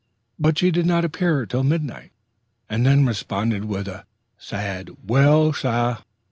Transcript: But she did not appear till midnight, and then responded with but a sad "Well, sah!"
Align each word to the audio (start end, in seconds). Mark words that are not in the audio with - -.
But 0.39 0.57
she 0.57 0.71
did 0.71 0.87
not 0.87 1.05
appear 1.05 1.45
till 1.45 1.61
midnight, 1.61 2.11
and 2.67 2.83
then 2.87 3.05
responded 3.05 3.65
with 3.65 3.85
but 3.85 3.93
a 3.95 4.05
sad 4.39 4.89
"Well, 5.05 5.53
sah!" 5.53 5.99